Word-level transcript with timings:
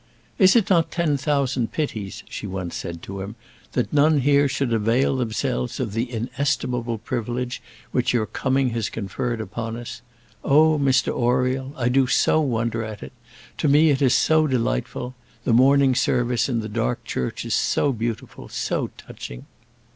"Is 0.39 0.55
it 0.55 0.67
not 0.71 0.89
ten 0.89 1.15
thousand 1.15 1.71
pities," 1.71 2.23
she 2.27 2.47
once 2.47 2.75
said 2.75 3.03
to 3.03 3.21
him, 3.21 3.35
"that 3.73 3.93
none 3.93 4.21
here 4.21 4.47
should 4.47 4.73
avail 4.73 5.15
themselves 5.15 5.79
of 5.79 5.93
the 5.93 6.11
inestimable 6.11 6.97
privilege 6.97 7.61
which 7.91 8.11
your 8.11 8.25
coming 8.25 8.71
has 8.71 8.89
conferred 8.89 9.39
upon 9.39 9.77
us? 9.77 10.01
Oh, 10.43 10.79
Mr 10.79 11.09
Oriel, 11.13 11.71
I 11.77 11.87
do 11.89 12.07
so 12.07 12.41
wonder 12.41 12.83
at 12.83 13.03
it! 13.03 13.13
To 13.59 13.67
me 13.67 13.91
it 13.91 14.01
is 14.01 14.15
so 14.15 14.47
delightful! 14.47 15.13
The 15.43 15.53
morning 15.53 15.93
service 15.93 16.49
in 16.49 16.61
the 16.61 16.67
dark 16.67 17.03
church 17.03 17.45
is 17.45 17.53
so 17.53 17.91
beautiful, 17.93 18.49
so 18.49 18.87
touching!" 18.97 19.45